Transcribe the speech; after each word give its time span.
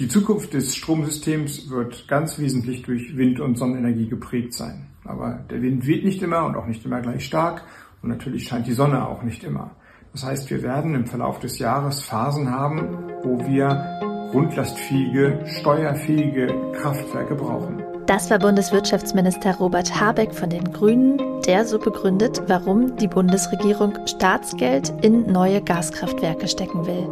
Die 0.00 0.08
Zukunft 0.08 0.52
des 0.54 0.74
Stromsystems 0.74 1.70
wird 1.70 2.08
ganz 2.08 2.40
wesentlich 2.40 2.82
durch 2.82 3.16
Wind- 3.16 3.38
und 3.38 3.56
Sonnenenergie 3.56 4.08
geprägt 4.08 4.52
sein. 4.52 4.86
Aber 5.04 5.44
der 5.48 5.62
Wind 5.62 5.86
weht 5.86 6.04
nicht 6.04 6.20
immer 6.20 6.44
und 6.46 6.56
auch 6.56 6.66
nicht 6.66 6.84
immer 6.84 7.00
gleich 7.00 7.24
stark 7.24 7.62
und 8.02 8.08
natürlich 8.08 8.48
scheint 8.48 8.66
die 8.66 8.72
Sonne 8.72 9.06
auch 9.06 9.22
nicht 9.22 9.44
immer. 9.44 9.70
Das 10.10 10.24
heißt, 10.24 10.50
wir 10.50 10.64
werden 10.64 10.96
im 10.96 11.06
Verlauf 11.06 11.38
des 11.38 11.60
Jahres 11.60 12.02
Phasen 12.02 12.50
haben, 12.50 12.88
wo 13.22 13.38
wir 13.46 14.00
grundlastfähige, 14.32 15.44
steuerfähige 15.46 16.72
Kraftwerke 16.72 17.36
brauchen. 17.36 17.84
Das 18.06 18.30
war 18.30 18.40
Bundeswirtschaftsminister 18.40 19.54
Robert 19.54 20.00
Habeck 20.00 20.34
von 20.34 20.50
den 20.50 20.72
Grünen, 20.72 21.40
der 21.46 21.64
so 21.64 21.78
begründet, 21.78 22.42
warum 22.48 22.96
die 22.96 23.08
Bundesregierung 23.08 23.94
Staatsgeld 24.06 24.92
in 25.02 25.30
neue 25.30 25.62
Gaskraftwerke 25.62 26.48
stecken 26.48 26.84
will. 26.84 27.08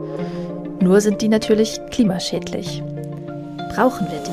Nur 0.83 1.01
sind 1.01 1.23
die 1.23 1.29
natürlich 1.29 1.81
klimaschädlich. 1.93 2.83
Brauchen 3.73 4.09
wir 4.11 4.19
die? 4.19 4.33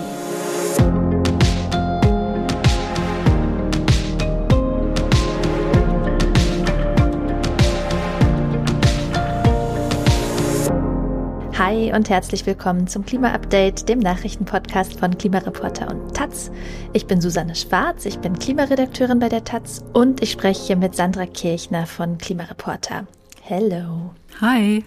Hi 11.56 11.94
und 11.94 12.10
herzlich 12.10 12.48
willkommen 12.48 12.88
zum 12.88 13.06
Klima-Update, 13.06 13.88
dem 13.88 14.00
Nachrichtenpodcast 14.00 15.00
von 15.00 15.16
Klimareporter 15.16 15.88
und 15.92 16.16
Taz. 16.16 16.50
Ich 16.94 17.06
bin 17.06 17.22
Susanne 17.22 17.54
Schwarz, 17.54 18.08
ich 18.08 18.18
bin 18.18 18.40
Klimaredakteurin 18.40 19.20
bei 19.20 19.30
der 19.30 19.44
Taz 19.44 19.84
und 19.94 20.24
ich 20.24 20.32
spreche 20.32 20.66
hier 20.66 20.78
mit 20.78 20.96
Sandra 20.96 21.28
Kirchner 21.28 21.86
von 21.86 22.18
Klimareporter. 22.18 23.06
Hello. 23.44 24.16
Hi. 24.42 24.84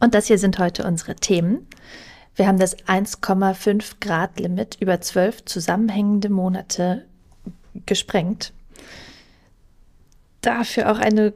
Und 0.00 0.14
das 0.14 0.26
hier 0.26 0.38
sind 0.38 0.58
heute 0.58 0.84
unsere 0.84 1.16
Themen. 1.16 1.66
Wir 2.36 2.46
haben 2.46 2.58
das 2.58 2.76
1,5 2.78 4.00
Grad 4.00 4.40
Limit 4.40 4.76
über 4.80 5.00
zwölf 5.00 5.44
zusammenhängende 5.44 6.28
Monate 6.28 7.04
gesprengt. 7.86 8.52
Dafür 10.40 10.90
auch 10.90 10.98
eine 10.98 11.32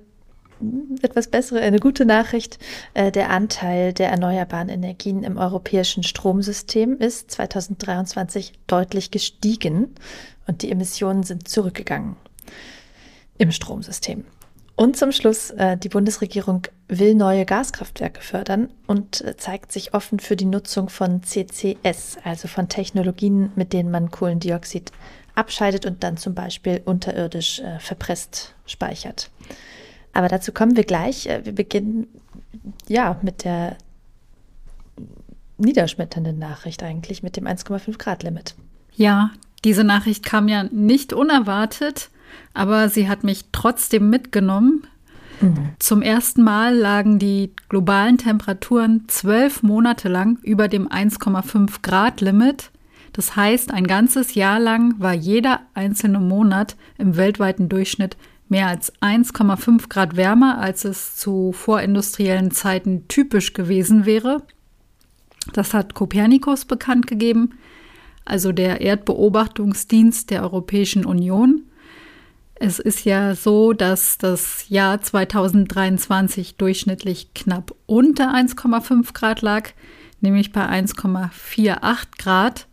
etwas 1.02 1.28
bessere, 1.28 1.60
eine 1.60 1.78
gute 1.78 2.04
Nachricht. 2.04 2.58
Äh, 2.94 3.12
der 3.12 3.30
Anteil 3.30 3.92
der 3.92 4.10
erneuerbaren 4.10 4.68
Energien 4.68 5.22
im 5.22 5.38
europäischen 5.38 6.02
Stromsystem 6.02 6.98
ist 6.98 7.30
2023 7.30 8.52
deutlich 8.66 9.10
gestiegen 9.10 9.94
und 10.46 10.62
die 10.62 10.70
Emissionen 10.70 11.22
sind 11.22 11.48
zurückgegangen 11.48 12.16
im 13.38 13.52
Stromsystem. 13.52 14.24
Und 14.78 14.96
zum 14.96 15.10
Schluss, 15.10 15.50
äh, 15.50 15.76
die 15.76 15.88
Bundesregierung 15.88 16.62
will 16.86 17.16
neue 17.16 17.44
Gaskraftwerke 17.44 18.20
fördern 18.20 18.68
und 18.86 19.22
äh, 19.22 19.36
zeigt 19.36 19.72
sich 19.72 19.92
offen 19.92 20.20
für 20.20 20.36
die 20.36 20.44
Nutzung 20.44 20.88
von 20.88 21.24
CCS, 21.24 22.18
also 22.22 22.46
von 22.46 22.68
Technologien, 22.68 23.50
mit 23.56 23.72
denen 23.72 23.90
man 23.90 24.12
Kohlendioxid 24.12 24.92
abscheidet 25.34 25.84
und 25.84 26.04
dann 26.04 26.16
zum 26.16 26.36
Beispiel 26.36 26.80
unterirdisch 26.84 27.60
verpresst 27.80 28.54
speichert. 28.66 29.30
Aber 30.12 30.28
dazu 30.28 30.52
kommen 30.52 30.76
wir 30.76 30.84
gleich. 30.84 31.26
Äh, 31.26 31.44
wir 31.44 31.56
beginnen 31.56 32.06
ja 32.86 33.18
mit 33.20 33.42
der 33.42 33.76
niederschmetternden 35.56 36.38
Nachricht 36.38 36.84
eigentlich, 36.84 37.24
mit 37.24 37.36
dem 37.36 37.48
1,5 37.48 37.98
Grad 37.98 38.22
Limit. 38.22 38.54
Ja, 38.94 39.32
diese 39.64 39.82
Nachricht 39.82 40.24
kam 40.24 40.46
ja 40.46 40.62
nicht 40.70 41.12
unerwartet, 41.12 42.10
aber 42.54 42.88
sie 42.88 43.08
hat 43.08 43.24
mich 43.24 43.46
trotzdem 43.52 44.10
mitgenommen. 44.10 44.86
Mhm. 45.40 45.70
Zum 45.78 46.02
ersten 46.02 46.42
Mal 46.42 46.76
lagen 46.76 47.18
die 47.18 47.52
globalen 47.68 48.18
Temperaturen 48.18 49.04
zwölf 49.08 49.62
Monate 49.62 50.08
lang 50.08 50.38
über 50.42 50.68
dem 50.68 50.88
1,5 50.88 51.82
Grad 51.82 52.20
Limit. 52.20 52.70
Das 53.12 53.36
heißt, 53.36 53.72
ein 53.72 53.86
ganzes 53.86 54.34
Jahr 54.34 54.60
lang 54.60 54.94
war 54.98 55.14
jeder 55.14 55.60
einzelne 55.74 56.20
Monat 56.20 56.76
im 56.98 57.16
weltweiten 57.16 57.68
Durchschnitt 57.68 58.16
mehr 58.48 58.68
als 58.68 58.92
1,5 59.00 59.88
Grad 59.88 60.16
wärmer, 60.16 60.58
als 60.58 60.84
es 60.84 61.16
zu 61.16 61.52
vorindustriellen 61.52 62.50
Zeiten 62.50 63.06
typisch 63.08 63.52
gewesen 63.52 64.06
wäre. 64.06 64.42
Das 65.52 65.74
hat 65.74 65.94
Kopernikus 65.94 66.64
bekannt 66.64 67.06
gegeben, 67.06 67.54
also 68.24 68.52
der 68.52 68.80
Erdbeobachtungsdienst 68.80 70.30
der 70.30 70.42
Europäischen 70.42 71.04
Union. 71.04 71.62
Es 72.60 72.80
ist 72.80 73.04
ja 73.04 73.36
so, 73.36 73.72
dass 73.72 74.18
das 74.18 74.68
Jahr 74.68 75.00
2023 75.00 76.56
durchschnittlich 76.56 77.32
knapp 77.32 77.72
unter 77.86 78.34
1,5 78.34 79.12
Grad 79.12 79.42
lag, 79.42 79.70
nämlich 80.20 80.50
bei 80.50 80.66
1,48 80.66 81.78
Grad. 82.18 82.66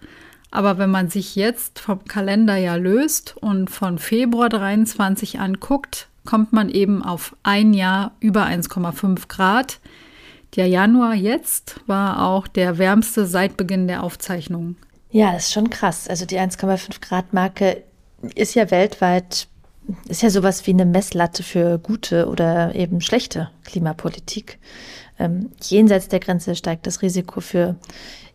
Aber 0.49 0.79
wenn 0.79 0.89
man 0.89 1.09
sich 1.09 1.35
jetzt 1.35 1.79
vom 1.79 2.03
Kalenderjahr 2.05 2.79
löst 2.79 3.35
und 3.37 3.69
von 3.69 3.99
Februar 3.99 4.49
23 4.49 5.39
anguckt, 5.39 6.07
kommt 6.23 6.51
man 6.51 6.69
eben 6.69 7.03
auf 7.03 7.35
ein 7.43 7.75
Jahr 7.75 8.13
über 8.19 8.45
1,5 8.45 9.27
Grad. 9.27 9.79
Der 10.55 10.67
Januar 10.67 11.13
jetzt 11.13 11.79
war 11.85 12.25
auch 12.25 12.47
der 12.47 12.79
wärmste 12.79 13.27
seit 13.27 13.55
Beginn 13.55 13.87
der 13.87 14.01
Aufzeichnungen. 14.01 14.77
Ja, 15.11 15.33
das 15.33 15.45
ist 15.45 15.53
schon 15.53 15.69
krass. 15.69 16.07
Also 16.07 16.25
die 16.25 16.39
1,5 16.39 17.01
Grad 17.01 17.33
Marke 17.33 17.83
ist 18.33 18.55
ja 18.55 18.71
weltweit, 18.71 19.47
ist 20.07 20.21
ja 20.21 20.29
sowas 20.29 20.65
wie 20.67 20.71
eine 20.71 20.85
Messlatte 20.85 21.43
für 21.43 21.77
gute 21.79 22.27
oder 22.27 22.73
eben 22.75 23.01
schlechte 23.01 23.49
Klimapolitik. 23.63 24.59
Ähm, 25.17 25.51
jenseits 25.61 26.07
der 26.07 26.19
Grenze 26.19 26.55
steigt 26.55 26.87
das 26.87 27.01
Risiko 27.01 27.39
für 27.41 27.75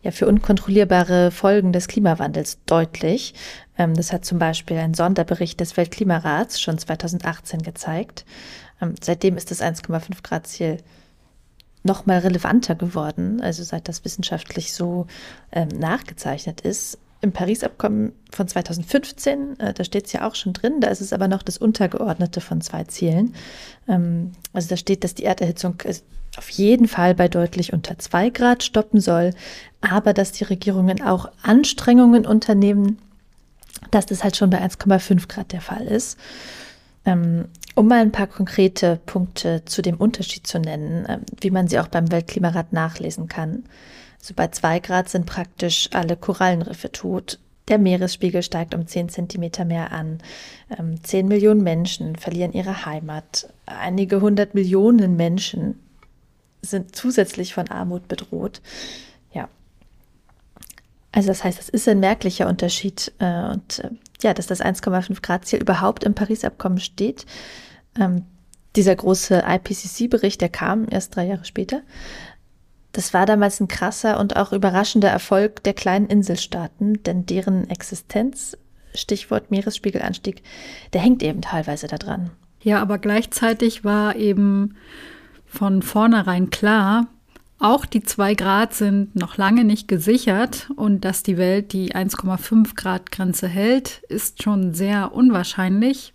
ja 0.01 0.11
für 0.11 0.27
unkontrollierbare 0.27 1.31
Folgen 1.31 1.73
des 1.73 1.87
Klimawandels 1.87 2.59
deutlich. 2.65 3.33
Ähm, 3.77 3.93
das 3.95 4.11
hat 4.11 4.25
zum 4.25 4.39
Beispiel 4.39 4.77
ein 4.77 4.93
Sonderbericht 4.93 5.59
des 5.59 5.77
Weltklimarats 5.77 6.59
schon 6.59 6.77
2018 6.77 7.61
gezeigt. 7.61 8.25
Ähm, 8.81 8.95
seitdem 9.01 9.37
ist 9.37 9.51
das 9.51 9.61
1,5 9.61 10.23
Grad 10.23 10.47
Ziel 10.47 10.77
noch 11.83 12.05
mal 12.05 12.19
relevanter 12.19 12.75
geworden, 12.75 13.41
also 13.41 13.63
seit 13.63 13.87
das 13.87 14.05
wissenschaftlich 14.05 14.73
so 14.73 15.07
ähm, 15.51 15.69
nachgezeichnet 15.69 16.61
ist. 16.61 16.99
Im 17.21 17.31
Paris-Abkommen 17.31 18.13
von 18.31 18.47
2015, 18.47 19.59
äh, 19.59 19.73
da 19.73 19.83
steht 19.83 20.07
es 20.07 20.13
ja 20.13 20.27
auch 20.27 20.35
schon 20.35 20.53
drin, 20.53 20.81
da 20.81 20.87
ist 20.87 21.01
es 21.01 21.13
aber 21.13 21.27
noch 21.27 21.43
das 21.43 21.57
Untergeordnete 21.57 22.41
von 22.41 22.61
zwei 22.61 22.83
Zielen. 22.85 23.35
Ähm, 23.87 24.31
also 24.53 24.69
da 24.69 24.77
steht, 24.77 25.03
dass 25.03 25.13
die 25.13 25.25
Erderhitzung 25.25 25.75
äh, 25.83 25.93
auf 26.37 26.49
jeden 26.49 26.87
Fall 26.87 27.13
bei 27.13 27.27
deutlich 27.27 27.73
unter 27.73 27.99
zwei 27.99 28.29
Grad 28.29 28.63
stoppen 28.63 28.99
soll, 28.99 29.31
aber 29.81 30.13
dass 30.13 30.31
die 30.31 30.45
Regierungen 30.45 31.01
auch 31.01 31.29
Anstrengungen 31.43 32.25
unternehmen, 32.25 32.97
dass 33.91 34.05
das 34.05 34.23
halt 34.23 34.37
schon 34.37 34.49
bei 34.49 34.61
1,5 34.63 35.27
Grad 35.27 35.51
der 35.51 35.61
Fall 35.61 35.85
ist. 35.85 36.17
Ähm, 37.05 37.45
um 37.75 37.87
mal 37.87 37.99
ein 37.99 38.11
paar 38.11 38.27
konkrete 38.27 38.99
Punkte 39.05 39.63
zu 39.65 39.81
dem 39.81 39.97
Unterschied 39.97 40.45
zu 40.45 40.59
nennen, 40.59 41.05
ähm, 41.07 41.21
wie 41.39 41.51
man 41.51 41.67
sie 41.67 41.79
auch 41.79 41.87
beim 41.87 42.11
Weltklimarat 42.11 42.73
nachlesen 42.73 43.27
kann. 43.27 43.63
Also 44.21 44.35
bei 44.35 44.47
zwei 44.49 44.79
Grad 44.79 45.09
sind 45.09 45.25
praktisch 45.25 45.89
alle 45.93 46.15
Korallenriffe 46.15 46.91
tot. 46.91 47.39
Der 47.67 47.79
Meeresspiegel 47.79 48.43
steigt 48.43 48.75
um 48.75 48.85
10 48.85 49.09
Zentimeter 49.09 49.65
mehr 49.65 49.91
an. 49.91 50.19
Ähm, 50.77 51.03
zehn 51.03 51.27
Millionen 51.27 51.63
Menschen 51.63 52.15
verlieren 52.15 52.53
ihre 52.53 52.85
Heimat. 52.85 53.51
Einige 53.65 54.21
hundert 54.21 54.53
Millionen 54.53 55.15
Menschen 55.15 55.79
sind 56.61 56.95
zusätzlich 56.95 57.53
von 57.53 57.69
Armut 57.69 58.07
bedroht. 58.07 58.61
Ja. 59.31 59.47
Also 61.11 61.29
das 61.29 61.43
heißt, 61.43 61.59
es 61.59 61.69
ist 61.69 61.87
ein 61.87 61.99
merklicher 61.99 62.47
Unterschied. 62.47 63.11
Äh, 63.19 63.51
und 63.51 63.79
äh, 63.79 63.89
ja, 64.21 64.33
dass 64.33 64.47
das 64.47 64.61
1,5 64.61 65.21
Grad 65.21 65.45
Ziel 65.45 65.61
überhaupt 65.61 66.03
im 66.03 66.13
Paris-Abkommen 66.13 66.79
steht. 66.79 67.25
Ähm, 67.99 68.25
dieser 68.75 68.95
große 68.95 69.43
IPCC-Bericht, 69.45 70.39
der 70.41 70.49
kam 70.49 70.87
erst 70.89 71.15
drei 71.15 71.25
Jahre 71.25 71.45
später. 71.45 71.81
Das 72.91 73.13
war 73.13 73.25
damals 73.25 73.59
ein 73.59 73.67
krasser 73.67 74.19
und 74.19 74.35
auch 74.35 74.51
überraschender 74.51 75.09
Erfolg 75.09 75.63
der 75.63 75.73
kleinen 75.73 76.07
Inselstaaten, 76.07 77.01
denn 77.03 77.25
deren 77.25 77.69
Existenz, 77.69 78.57
Stichwort 78.93 79.51
Meeresspiegelanstieg, 79.51 80.43
der 80.93 81.01
hängt 81.01 81.23
eben 81.23 81.41
teilweise 81.41 81.87
daran. 81.87 82.31
Ja, 82.61 82.81
aber 82.81 82.97
gleichzeitig 82.97 83.83
war 83.83 84.15
eben 84.15 84.75
von 85.45 85.81
vornherein 85.81 86.49
klar, 86.49 87.07
auch 87.59 87.85
die 87.85 88.01
2 88.01 88.33
Grad 88.33 88.73
sind 88.73 89.15
noch 89.15 89.37
lange 89.37 89.63
nicht 89.63 89.87
gesichert 89.87 90.69
und 90.75 91.05
dass 91.05 91.21
die 91.21 91.37
Welt 91.37 91.73
die 91.73 91.93
1,5 91.93 92.75
Grad 92.75 93.11
Grenze 93.11 93.47
hält, 93.47 94.01
ist 94.09 94.41
schon 94.41 94.73
sehr 94.73 95.13
unwahrscheinlich. 95.13 96.13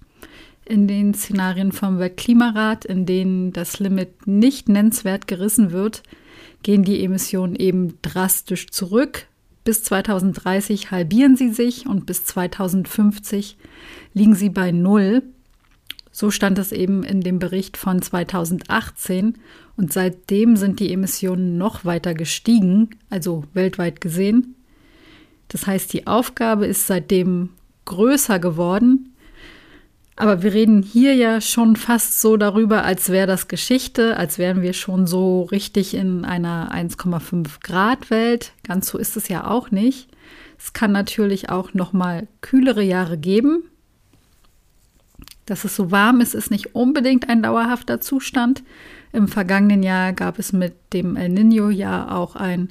In 0.65 0.89
den 0.89 1.15
Szenarien 1.15 1.71
vom 1.71 2.01
Weltklimarat, 2.01 2.85
in 2.85 3.07
denen 3.07 3.53
das 3.53 3.79
Limit 3.79 4.27
nicht 4.27 4.69
nennenswert 4.69 5.29
gerissen 5.29 5.71
wird, 5.71 6.03
gehen 6.67 6.83
die 6.83 7.05
Emissionen 7.05 7.55
eben 7.55 7.97
drastisch 8.03 8.71
zurück. 8.71 9.29
Bis 9.63 9.85
2030 9.85 10.91
halbieren 10.91 11.37
sie 11.37 11.51
sich 11.51 11.87
und 11.87 12.07
bis 12.07 12.25
2050 12.25 13.57
liegen 14.15 14.35
sie 14.35 14.51
bei 14.51 14.73
Null. 14.73 15.23
So 16.11 16.33
stand 16.33 16.59
es 16.59 16.73
eben 16.73 17.05
in 17.05 17.21
dem 17.21 17.39
Bericht 17.39 17.77
von 17.77 18.03
2018 18.03 19.39
und 19.77 19.93
seitdem 19.93 20.57
sind 20.57 20.81
die 20.81 20.93
Emissionen 20.93 21.57
noch 21.57 21.85
weiter 21.85 22.15
gestiegen, 22.15 22.91
also 23.11 23.45
weltweit 23.53 24.01
gesehen. 24.01 24.57
Das 25.47 25.69
heißt, 25.69 25.93
die 25.93 26.09
Aufgabe 26.09 26.67
ist 26.67 26.89
seitdem 26.89 27.51
größer 27.85 28.41
geworden. 28.41 29.15
Aber 30.19 30.43
wir 30.43 30.55
reden 30.55 30.83
hier 30.83 31.15
ja 31.15 31.43
schon 31.43 31.77
fast 31.77 32.23
so 32.23 32.39
darüber, 32.39 32.85
als 32.85 33.11
wäre 33.11 33.27
das 33.27 33.49
Geschichte, 33.49 34.17
als 34.17 34.39
wären 34.39 34.63
wir 34.63 34.73
schon 34.73 35.07
so 35.07 35.43
richtig 35.43 35.93
in 35.93 36.25
einer 36.25 36.73
1,5 36.75 37.61
Grad 37.63 38.11
Welt. 38.11 38.53
Ganz 38.67 38.89
so 38.89 38.97
ist 38.97 39.19
es 39.19 39.29
ja 39.29 39.47
auch 39.47 39.71
nicht. 39.71 40.09
Es 40.59 40.73
kann 40.73 40.91
natürlich 40.91 41.51
auch 41.51 41.75
noch 41.75 41.93
mal 41.93 42.29
kühlere 42.41 42.83
Jahre 42.83 43.19
geben. 43.19 43.65
Dass 45.45 45.65
es 45.65 45.77
so 45.77 45.91
warm 45.91 46.23
ist, 46.23 46.35
ist 46.35 46.51
nicht 46.51 46.75
unbedingt 46.75 47.29
ein 47.29 47.43
dauerhafter 47.43 48.01
Zustand. 48.01 48.63
Im 49.13 49.29
vergangenen 49.29 49.83
Jahr 49.83 50.15
gab 50.15 50.39
es 50.39 50.53
mit 50.53 50.75
dem 50.95 51.17
El 51.17 51.31
Niño 51.31 51.69
ja 51.71 52.11
auch 52.11 52.37
ein 52.37 52.71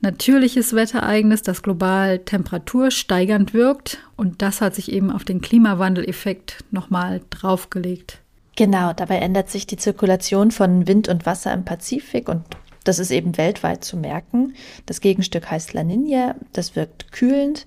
natürliches 0.00 0.74
Wetterereignis, 0.74 1.42
das 1.42 1.62
global 1.62 2.18
Temperatur 2.20 2.90
steigernd 2.90 3.54
wirkt. 3.54 3.98
Und 4.16 4.42
das 4.42 4.60
hat 4.60 4.74
sich 4.74 4.92
eben 4.92 5.10
auf 5.10 5.24
den 5.24 5.40
Klimawandeleffekt 5.40 6.64
nochmal 6.70 7.20
draufgelegt. 7.30 8.20
Genau, 8.56 8.92
dabei 8.92 9.16
ändert 9.16 9.48
sich 9.48 9.66
die 9.66 9.76
Zirkulation 9.76 10.50
von 10.50 10.86
Wind 10.86 11.08
und 11.08 11.24
Wasser 11.24 11.52
im 11.52 11.64
Pazifik 11.64 12.28
und 12.28 12.44
das 12.84 12.98
ist 12.98 13.10
eben 13.10 13.36
weltweit 13.36 13.84
zu 13.84 13.96
merken. 13.96 14.54
Das 14.86 15.00
Gegenstück 15.00 15.50
heißt 15.50 15.72
La 15.74 15.84
Nina, 15.84 16.34
das 16.52 16.76
wirkt 16.76 17.12
kühlend 17.12 17.66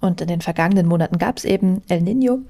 und 0.00 0.20
in 0.20 0.28
den 0.28 0.40
vergangenen 0.40 0.86
Monaten 0.86 1.18
gab 1.18 1.38
es 1.38 1.44
eben 1.44 1.82
El 1.88 2.00
Nino. 2.00 2.40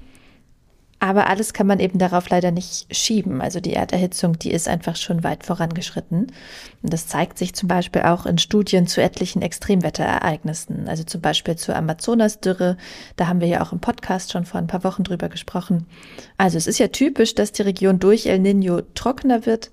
Aber 1.03 1.27
alles 1.27 1.51
kann 1.51 1.67
man 1.67 1.81
eben 1.81 1.99
darauf 1.99 2.29
leider 2.29 2.51
nicht 2.51 2.87
schieben. 2.95 3.41
Also 3.41 3.59
die 3.59 3.73
Erderhitzung, 3.73 4.39
die 4.39 4.51
ist 4.51 4.69
einfach 4.69 4.95
schon 4.95 5.21
weit 5.21 5.45
vorangeschritten. 5.45 6.27
Und 6.81 6.93
das 6.93 7.07
zeigt 7.07 7.37
sich 7.37 7.53
zum 7.53 7.67
Beispiel 7.67 8.03
auch 8.03 8.25
in 8.25 8.37
Studien 8.37 8.87
zu 8.87 9.01
etlichen 9.01 9.41
Extremwetterereignissen. 9.41 10.87
Also 10.87 11.03
zum 11.03 11.19
Beispiel 11.19 11.57
zur 11.57 11.75
Amazonasdürre. 11.75 12.77
Da 13.17 13.27
haben 13.27 13.41
wir 13.41 13.49
ja 13.49 13.61
auch 13.61 13.73
im 13.73 13.81
Podcast 13.81 14.31
schon 14.31 14.45
vor 14.45 14.61
ein 14.61 14.67
paar 14.67 14.85
Wochen 14.85 15.03
drüber 15.03 15.27
gesprochen. 15.27 15.87
Also 16.37 16.57
es 16.57 16.67
ist 16.67 16.79
ja 16.79 16.87
typisch, 16.87 17.35
dass 17.35 17.51
die 17.51 17.63
Region 17.63 17.99
durch 17.99 18.27
El 18.27 18.39
Nino 18.39 18.79
trockener 18.95 19.45
wird. 19.45 19.71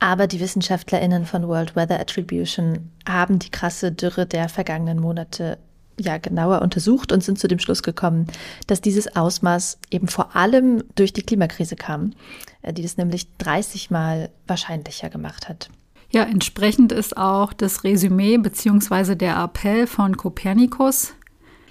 Aber 0.00 0.26
die 0.26 0.40
WissenschaftlerInnen 0.40 1.26
von 1.26 1.46
World 1.46 1.76
Weather 1.76 2.00
Attribution 2.00 2.90
haben 3.08 3.38
die 3.38 3.52
krasse 3.52 3.92
Dürre 3.92 4.26
der 4.26 4.48
vergangenen 4.48 4.98
Monate 4.98 5.58
ja 6.00 6.18
genauer 6.18 6.62
untersucht 6.62 7.12
und 7.12 7.22
sind 7.22 7.38
zu 7.38 7.48
dem 7.48 7.58
Schluss 7.58 7.82
gekommen, 7.82 8.26
dass 8.66 8.80
dieses 8.80 9.16
Ausmaß 9.16 9.78
eben 9.90 10.08
vor 10.08 10.34
allem 10.34 10.82
durch 10.94 11.12
die 11.12 11.22
Klimakrise 11.22 11.76
kam, 11.76 12.12
äh, 12.62 12.72
die 12.72 12.82
das 12.82 12.96
nämlich 12.96 13.26
30 13.38 13.90
Mal 13.90 14.30
wahrscheinlicher 14.46 15.10
gemacht 15.10 15.48
hat. 15.48 15.70
Ja, 16.10 16.24
entsprechend 16.24 16.90
ist 16.90 17.16
auch 17.16 17.52
das 17.52 17.84
Resümee 17.84 18.36
bzw. 18.36 19.14
der 19.14 19.36
Appell 19.36 19.86
von 19.86 20.16
Kopernikus. 20.16 21.14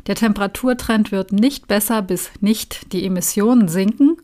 Der 0.08 0.16
Temperaturtrend 0.16 1.12
wird 1.12 1.34
nicht 1.34 1.68
besser, 1.68 2.02
bis 2.02 2.32
nicht 2.40 2.94
die 2.94 3.06
Emissionen 3.06 3.68
sinken. 3.68 4.18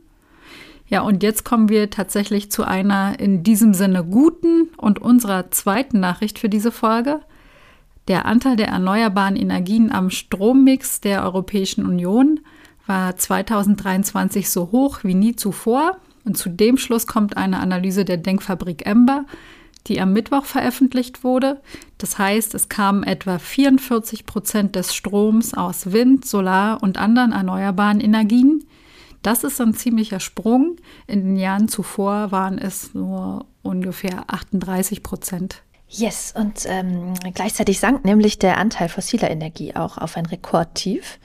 Ja, 0.88 1.02
und 1.02 1.24
jetzt 1.24 1.44
kommen 1.44 1.68
wir 1.68 1.90
tatsächlich 1.90 2.52
zu 2.52 2.64
einer 2.64 3.20
in 3.20 3.44
diesem 3.44 3.74
Sinne 3.74 4.04
guten 4.04 4.70
und 4.78 5.00
unserer 5.00 5.52
zweiten 5.52 6.00
Nachricht 6.00 6.40
für 6.40 6.48
diese 6.48 6.72
Folge. 6.72 7.22
Der 8.08 8.26
Anteil 8.26 8.56
der 8.56 8.68
erneuerbaren 8.68 9.36
Energien 9.36 9.92
am 9.92 10.10
Strommix 10.10 11.02
der 11.02 11.24
Europäischen 11.24 11.86
Union 11.86 12.40
war 12.86 13.16
2023 13.16 14.50
so 14.50 14.72
hoch 14.72 15.00
wie 15.04 15.16
nie 15.16 15.36
zuvor. 15.36 15.98
Und 16.24 16.38
zu 16.38 16.50
dem 16.50 16.78
Schluss 16.78 17.08
kommt 17.08 17.38
eine 17.38 17.60
Analyse 17.60 18.06
der 18.06 18.18
Denkfabrik 18.18 18.86
Ember, 18.86 19.26
die 19.88 20.00
am 20.02 20.14
Mittwoch 20.14 20.46
veröffentlicht 20.46 21.24
wurde. 21.24 21.62
Das 21.98 22.18
heißt, 22.18 22.54
es 22.56 22.70
kamen 22.70 23.04
etwa 23.04 23.40
44 23.40 24.26
Prozent 24.26 24.76
des 24.76 24.94
Stroms 24.94 25.54
aus 25.54 25.92
Wind, 25.92 26.26
Solar 26.26 26.82
und 26.82 26.98
anderen 26.98 27.32
erneuerbaren 27.32 28.00
Energien. 28.00 28.66
Das 29.22 29.44
ist 29.44 29.60
ein 29.60 29.74
ziemlicher 29.74 30.20
Sprung. 30.20 30.78
In 31.08 31.24
den 31.24 31.38
Jahren 31.38 31.68
zuvor 31.68 32.32
waren 32.32 32.60
es 32.60 32.94
nur 32.94 33.46
ungefähr 33.64 34.26
38 34.28 35.02
Prozent. 35.02 35.64
Yes, 35.88 36.34
und 36.36 36.66
ähm, 36.66 37.14
gleichzeitig 37.34 37.80
sank 37.80 38.06
nämlich 38.06 38.40
der 38.40 38.58
Anteil 38.58 38.90
fossiler 38.90 39.30
Energie 39.30 39.76
auch 39.76 39.98
auf 39.98 40.18
ein 40.18 40.26
Rekordtief. 40.26 41.20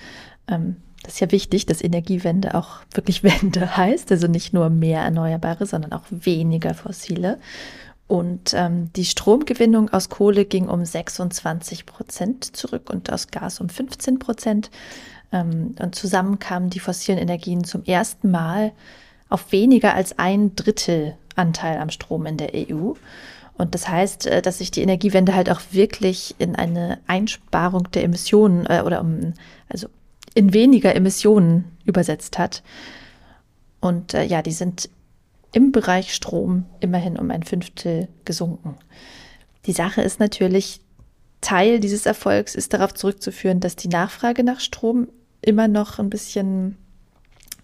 Ähm, 0.49 0.77
das 1.03 1.15
ist 1.15 1.21
ja 1.21 1.33
wichtig, 1.33 1.67
dass 1.67 1.83
Energiewende 1.83 2.55
auch 2.55 2.81
wirklich 2.93 3.23
Wende 3.25 3.77
heißt, 3.77 4.11
also 4.12 4.27
nicht 4.27 4.53
nur 4.53 4.71
mehr 4.71 5.01
Erneuerbare, 5.01 5.67
sondern 5.67 5.93
auch 5.93 6.05
weniger 6.11 6.75
fossile. 6.75 7.39
Und 8.07 8.55
ähm, 8.55 8.93
die 8.97 9.05
Stromgewinnung 9.05 9.91
aus 9.91 10.09
Kohle 10.09 10.45
ging 10.45 10.69
um 10.69 10.85
26 10.85 11.87
Prozent 11.87 12.57
zurück 12.57 12.91
und 12.91 13.12
aus 13.12 13.29
Gas 13.29 13.61
um 13.61 13.69
15 13.69 14.19
Prozent. 14.19 14.71
Ähm, 15.33 15.77
und 15.81 15.95
zusammen 15.95 16.39
kamen 16.39 16.71
die 16.71 16.81
fossilen 16.81 17.19
Energien 17.19 17.65
zum 17.65 17.85
ersten 17.85 18.31
Mal 18.31 18.73
auf 19.29 19.53
weniger 19.53 19.95
als 19.95 20.19
ein 20.19 20.57
Drittel 20.57 21.17
Anteil 21.37 21.79
am 21.79 21.91
Strom 21.91 22.27
in 22.27 22.37
der 22.37 22.51
EU. 22.55 22.95
Und 23.61 23.75
das 23.75 23.89
heißt, 23.89 24.27
äh, 24.27 24.41
dass 24.41 24.59
sich 24.59 24.71
die 24.71 24.81
Energiewende 24.81 25.35
halt 25.35 25.51
auch 25.51 25.61
wirklich 25.71 26.35
in 26.39 26.57
eine 26.57 26.99
Einsparung 27.07 27.91
der 27.93 28.05
Emissionen 28.05 28.65
äh, 28.65 28.83
oder 28.85 29.03
um, 29.03 29.35
also 29.69 29.89
in 30.35 30.55
weniger 30.55 30.95
Emissionen 30.95 31.65
übersetzt 31.85 32.39
hat. 32.39 32.62
Und 33.81 34.15
äh, 34.15 34.25
ja, 34.25 34.41
die 34.41 34.53
sind 34.53 34.89
im 35.53 35.73
Bereich 35.73 36.15
Strom 36.15 36.65
immerhin 36.81 37.19
um 37.19 37.31
ein 37.31 37.43
Fünftel 37.43 38.09
gesunken. 38.25 38.77
Die 39.67 39.73
Sache 39.73 40.01
ist 40.01 40.21
natürlich, 40.21 40.81
Teil 41.43 41.81
dieses 41.81 42.07
Erfolgs 42.07 42.55
ist 42.55 42.73
darauf 42.73 42.95
zurückzuführen, 42.95 43.61
dass 43.61 43.77
die 43.77 43.89
Nachfrage 43.89 44.43
nach 44.43 44.61
Strom 44.61 45.09
immer 45.43 45.69
noch 45.69 45.99
ein 45.99 46.09
bisschen, 46.09 46.79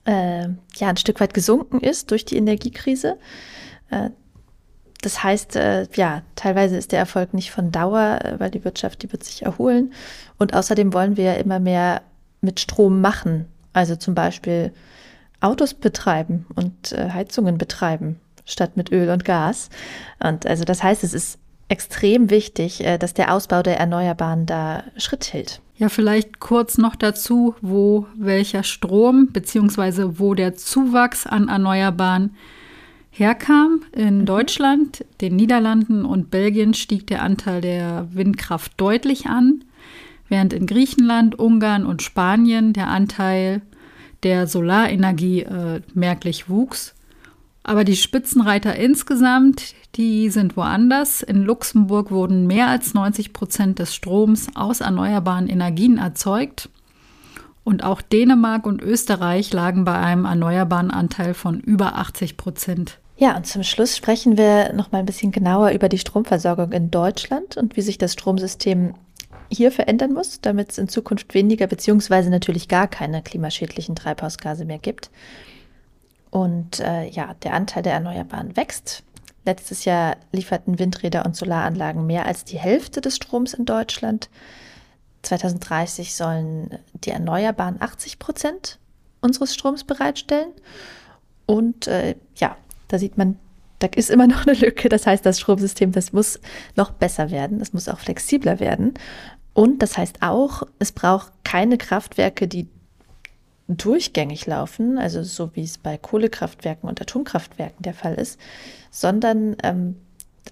äh, 0.05 0.49
ja, 0.75 0.89
ein 0.89 0.99
Stück 0.99 1.21
weit 1.21 1.33
gesunken 1.33 1.81
ist 1.81 2.11
durch 2.11 2.27
die 2.27 2.37
Energiekrise. 2.37 3.17
Äh, 3.91 4.11
das 5.07 5.23
heißt, 5.23 5.55
äh, 5.55 5.87
ja, 5.95 6.23
teilweise 6.35 6.77
ist 6.77 6.91
der 6.91 6.99
Erfolg 6.99 7.33
nicht 7.33 7.53
von 7.53 7.71
Dauer, 7.71 8.19
äh, 8.25 8.41
weil 8.41 8.51
die 8.51 8.65
Wirtschaft, 8.65 9.05
die 9.05 9.13
wird 9.13 9.23
sich 9.23 9.45
erholen. 9.45 9.93
Und 10.37 10.53
außerdem 10.53 10.93
wollen 10.93 11.17
wir 11.17 11.23
ja 11.23 11.35
immer 11.35 11.61
mehr 11.61 12.03
mit 12.41 12.59
Strom 12.59 13.01
machen. 13.01 13.47
Also 13.73 13.95
zum 13.95 14.17
Beispiel 14.17 14.73
Autos 15.41 15.75
betreiben 15.75 16.45
und 16.57 16.91
äh, 16.91 17.11
Heizungen 17.11 17.57
betreiben, 17.57 18.19
statt 18.45 18.77
mit 18.77 18.91
Öl 18.91 19.09
und 19.11 19.25
Gas. 19.25 19.71
Und 20.19 20.45
also 20.45 20.65
das 20.65 20.83
heißt, 20.83 21.05
es 21.05 21.15
ist 21.15 21.39
extrem 21.69 22.29
wichtig, 22.29 22.85
äh, 22.85 22.99
dass 22.99 23.15
der 23.15 23.33
Ausbau 23.33 23.63
der 23.63 23.79
Erneuerbaren 23.79 24.45
da 24.45 24.83
Schritt 24.97 25.33
hält. 25.33 25.61
Ja, 25.77 25.89
vielleicht 25.89 26.41
kurz 26.41 26.79
noch 26.79 26.97
dazu, 26.97 27.55
wo 27.61 28.09
welcher 28.17 28.65
Strom 28.65 29.29
bzw. 29.29 30.19
wo 30.19 30.35
der 30.35 30.57
Zuwachs 30.57 31.29
an 31.29 31.47
Erneuerbaren 31.47 32.35
herkam. 33.19 33.83
In 33.93 34.21
mhm. 34.21 34.27
Deutschland, 34.27 35.05
den 35.21 35.37
Niederlanden 35.37 36.05
und 36.05 36.31
Belgien 36.31 36.75
stieg 36.75 37.07
der 37.07 37.23
Anteil 37.23 37.61
der 37.61 38.09
Windkraft 38.13 38.73
deutlich 38.77 39.27
an, 39.27 39.65
während 40.29 40.53
in 40.53 40.67
Griechenland, 40.67 41.39
Ungarn 41.39 41.87
und 41.87 42.03
Spanien 42.03 42.73
der 42.73 42.89
Anteil 42.89 43.63
der 44.23 44.47
Solarenergie 44.47 45.43
äh, 45.43 45.81
merklich 45.95 46.49
wuchs. 46.49 46.95
Aber 47.63 47.83
die 47.83 47.97
Spitzenreiter 47.97 48.77
insgesamt, 48.77 49.75
die 49.97 50.31
sind 50.31 50.57
woanders. 50.57 51.23
In 51.23 51.43
Luxemburg 51.43 52.11
wurden 52.11 52.47
mehr 52.47 52.69
als 52.69 52.95
90 52.95 53.33
Prozent 53.33 53.79
des 53.81 53.95
Stroms 53.95 54.49
aus 54.55 54.81
erneuerbaren 54.81 55.49
Energien 55.49 55.99
erzeugt. 55.99 56.69
Und 57.65 57.83
auch 57.83 58.01
Dänemark 58.03 58.67
und 58.67 58.81
Österreich 58.81 59.53
lagen 59.53 59.85
bei 59.85 59.99
einem 59.99 60.27
erneuerbaren 60.27 60.93
Anteil 60.93 61.35
von 61.35 61.59
über 61.59 61.97
80 61.97 62.37
Prozent. 62.37 63.01
Ja, 63.19 63.35
und 63.37 63.47
zum 63.47 63.63
Schluss 63.63 63.97
sprechen 63.97 64.37
wir 64.37 64.75
noch 64.75 64.93
mal 64.93 64.99
ein 64.99 65.07
bisschen 65.07 65.33
genauer 65.33 65.71
über 65.71 65.89
die 65.89 65.99
Stromversorgung 65.99 66.73
in 66.73 66.91
Deutschland 66.91 67.57
und 67.57 67.77
wie 67.77 67.81
sich 67.81 67.97
das 67.97 68.13
Stromsystem 68.13 68.95
hier 69.51 69.73
verändern 69.73 70.13
muss, 70.13 70.41
damit 70.43 70.73
es 70.73 70.79
in 70.79 70.89
Zukunft 70.89 71.33
weniger 71.33 71.67
beziehungsweise 71.67 72.29
natürlich 72.29 72.69
gar 72.69 72.89
keine 72.89 73.23
klimaschädlichen 73.23 73.97
Treibhausgase 73.97 74.67
mehr 74.67 74.79
gibt. 74.79 75.11
Und 76.31 76.81
äh, 76.81 77.09
ja, 77.09 77.35
der 77.43 77.55
Anteil 77.55 77.83
der 77.83 77.95
Erneuerbaren 77.95 78.57
wächst. 78.57 79.03
Letztes 79.47 79.85
Jahr 79.87 80.17
lieferten 80.33 80.79
Windräder 80.79 81.25
und 81.25 81.37
Solaranlagen 81.37 82.05
mehr 82.05 82.27
als 82.27 82.45
die 82.45 82.59
Hälfte 82.59 83.01
des 83.01 83.17
Stroms 83.17 83.55
in 83.55 83.65
Deutschland. 83.65 84.29
2030 85.23 86.15
sollen 86.15 86.79
die 86.93 87.11
Erneuerbaren 87.11 87.81
80 87.81 88.19
Prozent 88.19 88.79
unseres 89.21 89.55
Stroms 89.55 89.85
bereitstellen. 89.85 90.53
Und 91.47 91.87
äh, 91.87 92.17
ja, 92.35 92.57
da 92.89 92.99
sieht 92.99 93.19
man, 93.19 93.39
da 93.79 93.89
ist 93.95 94.11
immer 94.11 94.27
noch 94.29 94.47
eine 94.47 94.57
Lücke. 94.57 94.89
Das 94.89 95.07
heißt, 95.07 95.25
das 95.25 95.41
Stromsystem, 95.41 95.93
das 95.93 96.13
muss 96.13 96.41
noch 96.77 96.91
besser 96.91 97.31
werden, 97.31 97.59
das 97.59 97.73
muss 97.73 97.89
auch 97.89 97.99
flexibler 97.99 98.61
werden. 98.61 98.95
Und 99.55 99.81
das 99.81 99.97
heißt 99.97 100.23
auch, 100.23 100.65
es 100.79 100.93
braucht 100.93 101.33
keine 101.45 101.79
Kraftwerke, 101.79 102.47
die 102.47 102.69
durchgängig 103.69 104.47
laufen, 104.47 104.99
also 104.99 105.23
so 105.23 105.51
wie 105.55 105.63
es 105.63 105.79
bei 105.79 105.99
Kohlekraftwerken 105.99 106.89
und 106.89 107.01
Atomkraftwerken 107.01 107.83
der 107.83 107.95
Fall 107.95 108.15
ist, 108.15 108.39
sondern 108.91 109.57
ähm, 109.63 109.97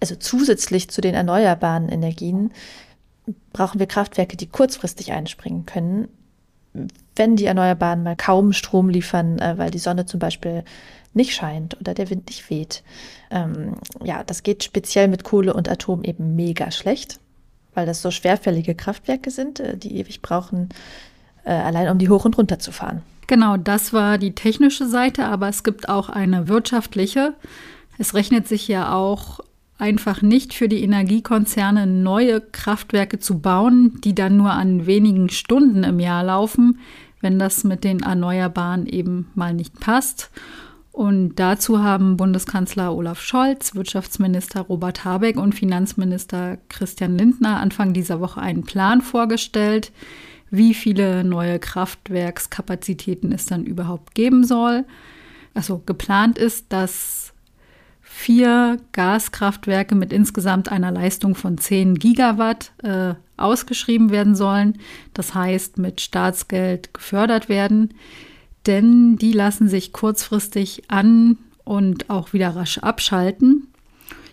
also 0.01 0.17
zusätzlich 0.17 0.91
zu 0.91 1.01
den 1.01 1.15
erneuerbaren 1.15 1.89
Energien 1.89 2.53
brauchen 3.53 3.79
wir 3.79 3.87
Kraftwerke, 3.87 4.37
die 4.37 4.49
kurzfristig 4.49 5.13
einspringen 5.13 5.65
können, 5.67 6.09
wenn 7.17 7.37
die 7.37 7.47
Erneuerbaren 7.47 8.03
mal 8.03 8.17
kaum 8.17 8.53
Strom 8.53 8.89
liefern, 8.89 9.39
äh, 9.39 9.57
weil 9.57 9.71
die 9.71 9.79
Sonne 9.79 10.07
zum 10.07 10.21
Beispiel 10.21 10.65
nicht 11.13 11.35
scheint 11.35 11.81
oder 11.81 11.95
der 11.95 12.11
Wind 12.11 12.27
nicht 12.27 12.51
weht. 12.51 12.83
Ähm, 13.31 13.77
ja, 14.03 14.25
das 14.25 14.43
geht 14.43 14.65
speziell 14.65 15.09
mit 15.09 15.25
Kohle 15.25 15.55
und 15.55 15.69
Atom 15.69 16.03
eben 16.03 16.35
mega 16.35 16.71
schlecht, 16.71 17.21
weil 17.75 17.87
das 17.87 18.03
so 18.03 18.11
schwerfällige 18.11 18.75
Kraftwerke 18.75 19.31
sind, 19.31 19.61
äh, 19.61 19.77
die 19.77 19.99
ewig 19.99 20.23
brauchen, 20.23 20.71
äh, 21.45 21.53
allein 21.53 21.89
um 21.89 21.99
die 21.99 22.09
hoch 22.09 22.25
und 22.25 22.37
runter 22.37 22.59
zu 22.59 22.73
fahren. 22.73 23.03
Genau, 23.27 23.57
das 23.57 23.93
war 23.93 24.19
die 24.19 24.35
technische 24.35 24.87
Seite, 24.87 25.25
aber 25.27 25.49
es 25.49 25.65
gibt 25.65 25.89
auch 25.89 26.09
eine 26.09 26.49
wirtschaftliche. 26.49 27.35
Es 27.97 28.15
rechnet 28.15 28.49
sich 28.49 28.69
ja 28.69 28.93
auch 28.95 29.41
einfach 29.85 30.23
nicht 30.23 30.55
für 30.55 30.67
die 30.67 30.83
Energiekonzerne 30.83 31.87
neue 31.87 32.41
Kraftwerke 32.41 33.19
zu 33.19 33.41
bauen, 33.41 34.01
die 34.03 34.15
dann 34.15 34.39
nur 34.39 34.51
an 34.53 34.87
wenigen 34.87 35.29
Stunden 35.29 35.85
im 35.85 36.01
Jahr 36.01 36.25
laufen, 36.25 36.79
wenn 37.21 37.39
das 37.39 37.65
mit 37.65 37.85
den 37.85 38.01
Erneuerbaren 38.01 38.87
eben 38.87 39.31
mal 39.35 39.53
nicht 39.53 39.79
passt. 39.81 40.31
Und 40.91 41.35
dazu 41.37 41.83
haben 41.83 42.17
Bundeskanzler 42.17 42.95
Olaf 42.95 43.21
Scholz, 43.21 43.75
Wirtschaftsminister 43.75 44.63
Robert 44.63 45.05
Habeck 45.05 45.37
und 45.37 45.55
Finanzminister 45.55 46.57
Christian 46.71 47.19
Lindner 47.19 47.61
Anfang 47.61 47.93
dieser 47.93 48.21
Woche 48.21 48.41
einen 48.41 48.63
Plan 48.63 49.03
vorgestellt, 49.03 49.93
wie 50.51 50.73
viele 50.73 51.25
neue 51.25 51.59
Kraftwerkskapazitäten 51.59 53.33
es 53.33 53.45
dann 53.45 53.67
überhaupt 53.67 54.15
geben 54.15 54.45
soll. 54.45 54.87
Also 55.53 55.83
geplant 55.85 56.39
ist, 56.39 56.73
dass 56.73 57.34
vier 58.17 58.79
Gaskraftwerke 58.93 59.97
mit 59.97 60.13
insgesamt 60.13 60.71
einer 60.71 60.93
Leistung 60.93 61.35
von 61.35 61.59
10 61.59 61.97
Gigawatt 61.97 62.73
äh, 62.83 63.15
ausgeschrieben 63.37 64.11
werden 64.11 64.37
sollen. 64.37 64.79
Das 65.15 65.35
heißt, 65.35 65.79
mit 65.79 66.01
Staatsgeld 66.01 66.95
gefördert 66.95 67.49
werden. 67.49 67.93
Denn 68.67 69.17
die 69.17 69.33
lassen 69.33 69.69
sich 69.69 69.93
kurzfristig 69.93 70.85
an 70.89 71.39
und 71.65 72.09
auch 72.09 72.33
wieder 72.33 72.55
rasch 72.55 72.79
abschalten. 72.79 73.67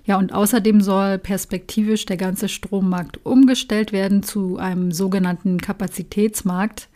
Ja, 0.06 0.18
und 0.18 0.32
außerdem 0.32 0.82
soll 0.82 1.18
perspektivisch 1.18 2.06
der 2.06 2.18
ganze 2.18 2.50
Strommarkt 2.50 3.26
umgestellt 3.26 3.92
werden 3.92 4.22
zu 4.22 4.58
einem 4.58 4.92
sogenannten 4.92 5.58
Kapazitätsmarkt. 5.60 6.88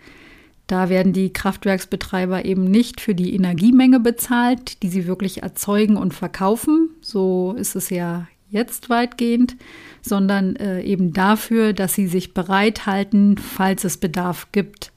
Da 0.67 0.89
werden 0.89 1.13
die 1.13 1.31
Kraftwerksbetreiber 1.31 2.45
eben 2.45 2.63
nicht 2.63 2.99
für 2.99 3.13
die 3.13 3.35
Energiemenge 3.35 3.99
bezahlt, 3.99 4.81
die 4.81 4.89
sie 4.89 5.05
wirklich 5.05 5.43
erzeugen 5.43 5.95
und 5.95 6.13
verkaufen. 6.13 6.89
So 7.01 7.55
ist 7.57 7.75
es 7.75 7.89
ja 7.89 8.27
jetzt 8.49 8.89
weitgehend, 8.89 9.57
sondern 10.01 10.55
äh, 10.55 10.81
eben 10.81 11.13
dafür, 11.13 11.73
dass 11.73 11.93
sie 11.93 12.07
sich 12.07 12.33
bereithalten, 12.33 13.37
falls 13.37 13.83
es 13.83 13.97
Bedarf 13.97 14.47
gibt. 14.51 14.91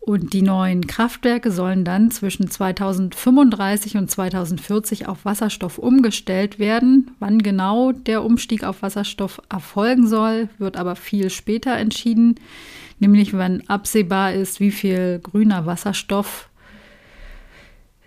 Und 0.00 0.34
die 0.34 0.42
neuen 0.42 0.86
Kraftwerke 0.86 1.50
sollen 1.50 1.82
dann 1.82 2.10
zwischen 2.10 2.50
2035 2.50 3.96
und 3.96 4.10
2040 4.10 5.08
auf 5.08 5.24
Wasserstoff 5.24 5.78
umgestellt 5.78 6.58
werden. 6.58 7.12
Wann 7.20 7.38
genau 7.38 7.92
der 7.92 8.22
Umstieg 8.22 8.64
auf 8.64 8.82
Wasserstoff 8.82 9.40
erfolgen 9.48 10.06
soll, 10.06 10.50
wird 10.58 10.76
aber 10.76 10.94
viel 10.94 11.30
später 11.30 11.74
entschieden 11.74 12.34
nämlich 12.98 13.36
wenn 13.36 13.68
absehbar 13.68 14.32
ist, 14.32 14.60
wie 14.60 14.70
viel 14.70 15.20
grüner 15.20 15.66
Wasserstoff 15.66 16.48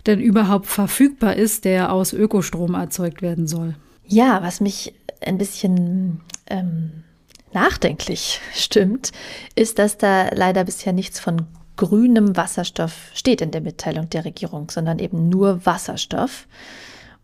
denn 0.06 0.20
überhaupt 0.20 0.66
verfügbar 0.66 1.36
ist, 1.36 1.64
der 1.64 1.92
aus 1.92 2.12
Ökostrom 2.12 2.74
erzeugt 2.74 3.20
werden 3.20 3.46
soll. 3.46 3.74
Ja, 4.06 4.42
was 4.42 4.60
mich 4.60 4.94
ein 5.20 5.36
bisschen 5.36 6.20
ähm, 6.46 7.04
nachdenklich 7.52 8.40
stimmt, 8.54 9.12
ist, 9.54 9.78
dass 9.78 9.98
da 9.98 10.28
leider 10.34 10.64
bisher 10.64 10.92
nichts 10.92 11.20
von 11.20 11.46
grünem 11.76 12.36
Wasserstoff 12.36 13.10
steht 13.14 13.40
in 13.40 13.50
der 13.50 13.60
Mitteilung 13.60 14.10
der 14.10 14.24
Regierung, 14.24 14.70
sondern 14.70 14.98
eben 14.98 15.28
nur 15.28 15.64
Wasserstoff. 15.64 16.46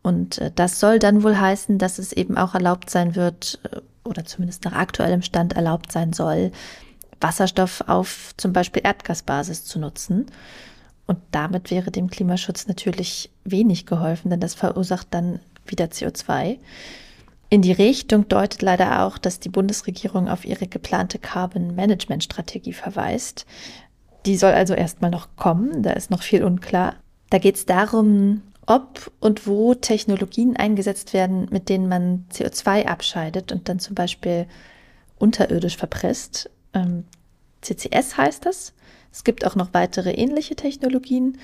Und 0.02 0.38
äh, 0.38 0.50
das 0.54 0.78
soll 0.78 0.98
dann 0.98 1.22
wohl 1.22 1.38
heißen, 1.38 1.78
dass 1.78 1.98
es 1.98 2.12
eben 2.12 2.36
auch 2.36 2.54
erlaubt 2.54 2.90
sein 2.90 3.16
wird, 3.16 3.58
äh, 3.64 3.80
oder 4.08 4.24
zumindest 4.24 4.64
nach 4.64 4.74
aktuellem 4.74 5.22
Stand 5.22 5.54
erlaubt 5.54 5.90
sein 5.90 6.12
soll, 6.12 6.52
Wasserstoff 7.20 7.84
auf 7.86 8.34
zum 8.36 8.52
Beispiel 8.52 8.82
Erdgasbasis 8.84 9.64
zu 9.64 9.78
nutzen. 9.78 10.26
Und 11.06 11.18
damit 11.30 11.70
wäre 11.70 11.90
dem 11.90 12.08
Klimaschutz 12.08 12.66
natürlich 12.66 13.30
wenig 13.44 13.86
geholfen, 13.86 14.30
denn 14.30 14.40
das 14.40 14.54
verursacht 14.54 15.08
dann 15.10 15.40
wieder 15.66 15.86
CO2. 15.86 16.58
In 17.50 17.62
die 17.62 17.72
Richtung 17.72 18.26
deutet 18.28 18.62
leider 18.62 19.04
auch, 19.04 19.18
dass 19.18 19.38
die 19.38 19.48
Bundesregierung 19.48 20.28
auf 20.28 20.44
ihre 20.44 20.66
geplante 20.66 21.18
Carbon 21.18 21.74
Management 21.74 22.24
Strategie 22.24 22.72
verweist. 22.72 23.46
Die 24.26 24.36
soll 24.36 24.52
also 24.52 24.74
erstmal 24.74 25.10
noch 25.10 25.36
kommen, 25.36 25.82
da 25.82 25.92
ist 25.92 26.10
noch 26.10 26.22
viel 26.22 26.42
unklar. 26.42 26.96
Da 27.30 27.38
geht 27.38 27.56
es 27.56 27.66
darum, 27.66 28.42
ob 28.66 29.12
und 29.20 29.46
wo 29.46 29.74
Technologien 29.74 30.56
eingesetzt 30.56 31.12
werden, 31.12 31.46
mit 31.50 31.68
denen 31.68 31.88
man 31.88 32.26
CO2 32.32 32.86
abscheidet 32.86 33.52
und 33.52 33.68
dann 33.68 33.78
zum 33.78 33.94
Beispiel 33.94 34.46
unterirdisch 35.18 35.76
verpresst. 35.76 36.50
Ähm, 36.74 37.04
CCS 37.62 38.16
heißt 38.16 38.46
das. 38.46 38.72
Es 39.12 39.24
gibt 39.24 39.46
auch 39.46 39.54
noch 39.54 39.72
weitere 39.72 40.10
ähnliche 40.12 40.56
Technologien. 40.56 41.38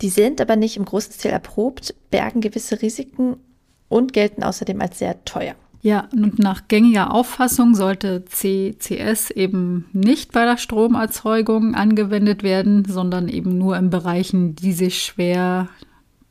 Die 0.00 0.10
sind 0.10 0.40
aber 0.40 0.56
nicht 0.56 0.76
im 0.76 0.84
großen 0.84 1.12
Stil 1.12 1.32
erprobt, 1.32 1.94
bergen 2.10 2.40
gewisse 2.40 2.80
Risiken 2.80 3.36
und 3.88 4.12
gelten 4.12 4.42
außerdem 4.42 4.80
als 4.80 4.98
sehr 4.98 5.24
teuer. 5.24 5.54
Ja, 5.80 6.08
und 6.12 6.38
nach 6.38 6.66
gängiger 6.66 7.14
Auffassung 7.14 7.74
sollte 7.74 8.24
CCS 8.24 9.30
eben 9.30 9.86
nicht 9.92 10.32
bei 10.32 10.44
der 10.44 10.56
Stromerzeugung 10.56 11.74
angewendet 11.74 12.42
werden, 12.42 12.84
sondern 12.84 13.28
eben 13.28 13.58
nur 13.58 13.76
in 13.76 13.90
Bereichen, 13.90 14.56
die 14.56 14.72
sich 14.72 15.02
schwer 15.02 15.68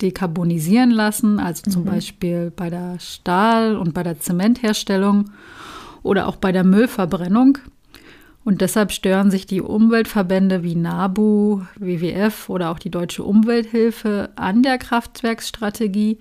dekarbonisieren 0.02 0.92
lassen, 0.92 1.40
also 1.40 1.70
zum 1.70 1.84
mhm. 1.84 1.88
Beispiel 1.88 2.52
bei 2.56 2.70
der 2.70 3.00
Stahl- 3.00 3.78
und 3.78 3.94
bei 3.94 4.04
der 4.04 4.20
Zementherstellung 4.20 5.32
oder 6.04 6.28
auch 6.28 6.36
bei 6.36 6.52
der 6.52 6.64
Müllverbrennung. 6.64 7.58
Und 8.48 8.62
deshalb 8.62 8.94
stören 8.94 9.30
sich 9.30 9.46
die 9.46 9.60
Umweltverbände 9.60 10.64
wie 10.64 10.76
NABU, 10.76 11.64
WWF 11.76 12.48
oder 12.48 12.72
auch 12.72 12.80
die 12.80 12.90
Deutsche 12.90 13.26
Umwelthilfe 13.26 14.30
an 14.38 14.64
der 14.64 14.78
Kraftwerksstrategie. 14.78 16.18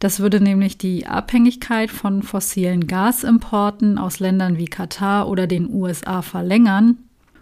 Das 0.00 0.18
würde 0.18 0.40
nämlich 0.40 0.76
die 0.76 1.06
Abhängigkeit 1.06 1.92
von 1.92 2.24
fossilen 2.24 2.88
Gasimporten 2.88 3.96
aus 3.96 4.18
Ländern 4.18 4.58
wie 4.58 4.64
Katar 4.64 5.28
oder 5.28 5.46
den 5.46 5.72
USA 5.72 6.22
verlängern. 6.22 6.98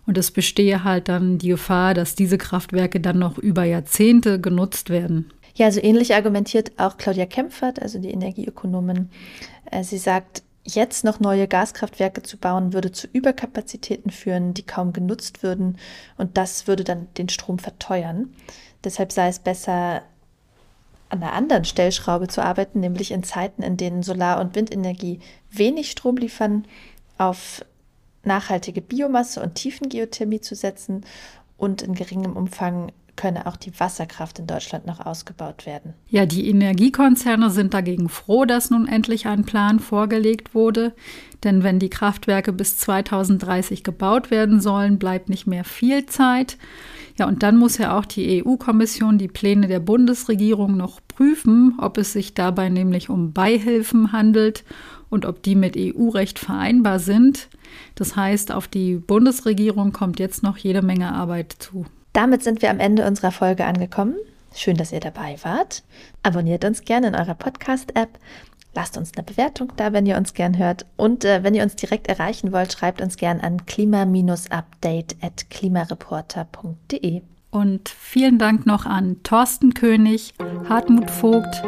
Und 0.06 0.18
es 0.18 0.32
bestehe 0.32 0.84
halt 0.84 1.08
dann 1.08 1.38
die 1.38 1.48
Gefahr, 1.48 1.94
dass 1.94 2.14
diese 2.14 2.36
Kraftwerke 2.36 3.00
dann 3.00 3.18
noch 3.18 3.38
über 3.38 3.64
Jahrzehnte 3.64 4.38
genutzt 4.38 4.90
werden. 4.90 5.30
Ja, 5.54 5.70
so 5.70 5.80
ähnlich 5.82 6.14
argumentiert 6.14 6.72
auch 6.76 6.98
Claudia 6.98 7.24
Kempfert, 7.24 7.80
also 7.80 7.98
die 7.98 8.10
Energieökonomin. 8.10 9.08
Äh, 9.70 9.82
sie 9.82 9.96
sagt, 9.96 10.42
Jetzt 10.70 11.02
noch 11.02 11.18
neue 11.18 11.48
Gaskraftwerke 11.48 12.22
zu 12.22 12.36
bauen, 12.36 12.74
würde 12.74 12.92
zu 12.92 13.06
Überkapazitäten 13.06 14.10
führen, 14.10 14.52
die 14.52 14.66
kaum 14.66 14.92
genutzt 14.92 15.42
würden. 15.42 15.78
Und 16.18 16.36
das 16.36 16.66
würde 16.66 16.84
dann 16.84 17.06
den 17.14 17.30
Strom 17.30 17.58
verteuern. 17.58 18.34
Deshalb 18.84 19.12
sei 19.12 19.28
es 19.28 19.38
besser, 19.38 20.02
an 21.08 21.22
einer 21.22 21.32
anderen 21.32 21.64
Stellschraube 21.64 22.28
zu 22.28 22.44
arbeiten, 22.44 22.80
nämlich 22.80 23.12
in 23.12 23.22
Zeiten, 23.22 23.62
in 23.62 23.78
denen 23.78 24.02
Solar- 24.02 24.40
und 24.40 24.54
Windenergie 24.54 25.20
wenig 25.50 25.90
Strom 25.90 26.18
liefern, 26.18 26.66
auf 27.16 27.64
nachhaltige 28.24 28.82
Biomasse 28.82 29.42
und 29.42 29.54
Tiefengeothermie 29.54 30.42
zu 30.42 30.54
setzen 30.54 31.06
und 31.56 31.80
in 31.80 31.94
geringem 31.94 32.36
Umfang 32.36 32.92
könne 33.18 33.46
auch 33.46 33.56
die 33.56 33.78
Wasserkraft 33.78 34.38
in 34.38 34.46
Deutschland 34.46 34.86
noch 34.86 35.04
ausgebaut 35.04 35.66
werden. 35.66 35.92
Ja, 36.08 36.24
die 36.24 36.48
Energiekonzerne 36.48 37.50
sind 37.50 37.74
dagegen 37.74 38.08
froh, 38.08 38.44
dass 38.44 38.70
nun 38.70 38.86
endlich 38.86 39.26
ein 39.26 39.44
Plan 39.44 39.80
vorgelegt 39.80 40.54
wurde. 40.54 40.94
Denn 41.44 41.62
wenn 41.62 41.78
die 41.78 41.90
Kraftwerke 41.90 42.52
bis 42.52 42.78
2030 42.78 43.84
gebaut 43.84 44.30
werden 44.30 44.60
sollen, 44.60 44.98
bleibt 44.98 45.28
nicht 45.28 45.46
mehr 45.46 45.64
viel 45.64 46.06
Zeit. 46.06 46.56
Ja, 47.18 47.26
und 47.26 47.42
dann 47.42 47.56
muss 47.56 47.78
ja 47.78 47.98
auch 47.98 48.04
die 48.04 48.44
EU-Kommission 48.44 49.18
die 49.18 49.28
Pläne 49.28 49.66
der 49.66 49.80
Bundesregierung 49.80 50.76
noch 50.76 51.00
prüfen, 51.08 51.74
ob 51.78 51.98
es 51.98 52.12
sich 52.12 52.34
dabei 52.34 52.68
nämlich 52.68 53.10
um 53.10 53.32
Beihilfen 53.32 54.12
handelt 54.12 54.64
und 55.10 55.26
ob 55.26 55.42
die 55.42 55.56
mit 55.56 55.76
EU-Recht 55.76 56.38
vereinbar 56.38 57.00
sind. 57.00 57.48
Das 57.96 58.14
heißt, 58.14 58.52
auf 58.52 58.68
die 58.68 58.94
Bundesregierung 58.94 59.92
kommt 59.92 60.20
jetzt 60.20 60.44
noch 60.44 60.56
jede 60.56 60.82
Menge 60.82 61.12
Arbeit 61.12 61.56
zu. 61.58 61.86
Damit 62.18 62.42
sind 62.42 62.62
wir 62.62 62.70
am 62.70 62.80
Ende 62.80 63.06
unserer 63.06 63.30
Folge 63.30 63.64
angekommen. 63.64 64.16
Schön, 64.52 64.76
dass 64.76 64.90
ihr 64.90 64.98
dabei 64.98 65.36
wart. 65.44 65.84
Abonniert 66.24 66.64
uns 66.64 66.82
gerne 66.82 67.06
in 67.06 67.14
eurer 67.14 67.36
Podcast-App. 67.36 68.08
Lasst 68.74 68.98
uns 68.98 69.12
eine 69.14 69.22
Bewertung 69.22 69.72
da, 69.76 69.92
wenn 69.92 70.04
ihr 70.04 70.16
uns 70.16 70.34
gern 70.34 70.58
hört. 70.58 70.84
Und 70.96 71.24
äh, 71.24 71.44
wenn 71.44 71.54
ihr 71.54 71.62
uns 71.62 71.76
direkt 71.76 72.08
erreichen 72.08 72.50
wollt, 72.50 72.72
schreibt 72.72 73.00
uns 73.00 73.18
gern 73.18 73.38
an 73.38 73.66
klima-update 73.66 75.14
at 75.22 75.48
klimareporter.de. 75.48 77.22
Und 77.52 77.88
vielen 77.88 78.40
Dank 78.40 78.66
noch 78.66 78.84
an 78.84 79.22
Thorsten 79.22 79.74
König, 79.74 80.34
Hartmut 80.68 81.12
Vogt, 81.12 81.62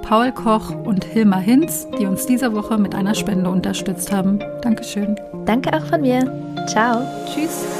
Paul 0.00 0.32
Koch 0.32 0.70
und 0.70 1.04
Hilmar 1.04 1.42
Hinz, 1.42 1.86
die 1.98 2.06
uns 2.06 2.24
diese 2.24 2.54
Woche 2.54 2.78
mit 2.78 2.94
einer 2.94 3.14
Spende 3.14 3.50
unterstützt 3.50 4.10
haben. 4.10 4.38
Dankeschön. 4.62 5.20
Danke 5.44 5.76
auch 5.76 5.84
von 5.84 6.00
mir. 6.00 6.64
Ciao. 6.66 7.02
Tschüss. 7.26 7.79